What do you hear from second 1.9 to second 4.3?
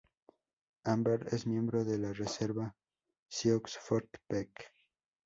la reserva Sioux Fort